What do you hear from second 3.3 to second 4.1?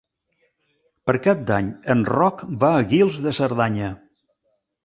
Cerdanya.